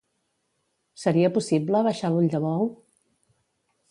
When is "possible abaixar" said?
1.35-2.11